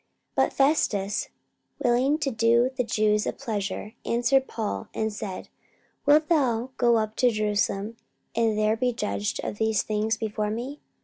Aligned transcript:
44:025:009 0.35 0.35
But 0.49 0.53
Festus, 0.53 1.27
willing 1.77 2.17
to 2.17 2.31
do 2.31 2.71
the 2.75 2.83
Jews 2.83 3.27
a 3.27 3.31
pleasure, 3.33 3.93
answered 4.03 4.47
Paul, 4.47 4.87
and 4.95 5.13
said, 5.13 5.47
Wilt 6.07 6.27
thou 6.27 6.71
go 6.77 6.97
up 6.97 7.15
to 7.17 7.29
Jerusalem, 7.29 7.97
and 8.33 8.57
there 8.57 8.75
be 8.75 8.93
judged 8.93 9.43
of 9.43 9.59
these 9.59 9.83
things 9.83 10.17
before 10.17 10.49
me? 10.49 10.79